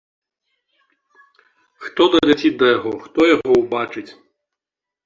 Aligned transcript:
Хто 1.89 2.01
даляціць 2.17 2.55
да 2.63 2.73
яго, 2.77 2.91
хто 3.05 3.19
яго 3.35 3.51
ўбачыць? 3.63 4.09